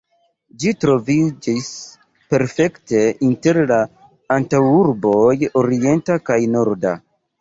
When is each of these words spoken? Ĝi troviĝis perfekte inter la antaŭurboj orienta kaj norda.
Ĝi 0.61 0.71
troviĝis 0.83 1.67
perfekte 2.33 3.01
inter 3.27 3.59
la 3.73 3.77
antaŭurboj 4.39 5.31
orienta 5.63 6.17
kaj 6.31 6.39
norda. 6.57 6.97